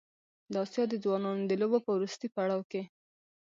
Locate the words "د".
0.51-0.53, 0.89-0.93, 1.47-1.51